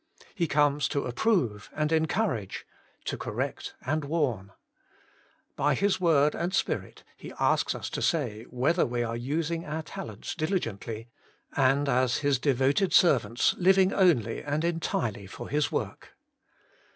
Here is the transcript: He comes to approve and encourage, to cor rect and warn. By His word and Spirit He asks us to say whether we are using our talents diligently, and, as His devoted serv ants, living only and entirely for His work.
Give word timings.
He 0.33 0.47
comes 0.47 0.87
to 0.87 1.05
approve 1.05 1.69
and 1.75 1.91
encourage, 1.91 2.65
to 3.05 3.17
cor 3.17 3.33
rect 3.33 3.75
and 3.85 4.03
warn. 4.03 4.51
By 5.55 5.75
His 5.75 6.01
word 6.01 6.33
and 6.33 6.55
Spirit 6.55 7.03
He 7.15 7.31
asks 7.39 7.75
us 7.75 7.87
to 7.91 8.01
say 8.01 8.45
whether 8.49 8.83
we 8.83 9.03
are 9.03 9.15
using 9.15 9.63
our 9.63 9.83
talents 9.83 10.33
diligently, 10.33 11.07
and, 11.55 11.87
as 11.87 12.17
His 12.25 12.39
devoted 12.39 12.93
serv 12.93 13.27
ants, 13.27 13.53
living 13.59 13.93
only 13.93 14.43
and 14.43 14.63
entirely 14.63 15.27
for 15.27 15.49
His 15.49 15.71
work. 15.71 16.15